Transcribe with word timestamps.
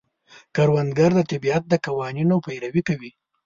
کروندګر 0.55 1.11
د 1.17 1.21
طبیعت 1.31 1.63
د 1.67 1.73
قوانینو 1.85 2.35
پیروي 2.45 2.81
کوي 2.89 3.11